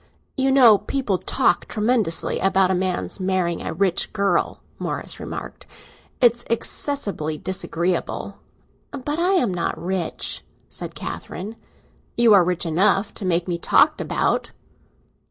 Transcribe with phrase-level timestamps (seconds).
[0.35, 5.67] "You know people talk tremendously about a man's marrying a rich girl," Morris remarked.
[6.19, 8.39] "It's excessively disagreeable."
[8.91, 11.55] "But I am not rich?" said Catherine.
[12.17, 14.53] "You are rich enough to make me talked about!"